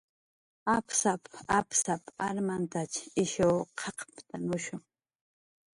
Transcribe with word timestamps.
"Apsap"" 0.75 1.29
apsap"" 1.57 2.09
armantach 2.29 2.97
ishw 3.25 3.53
q'aqptanushu" 3.83 4.83